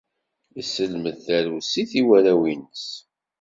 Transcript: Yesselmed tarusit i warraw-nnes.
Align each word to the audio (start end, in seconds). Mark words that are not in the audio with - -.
Yesselmed 0.55 1.15
tarusit 1.25 1.91
i 1.99 2.01
warraw-nnes. 2.07 2.85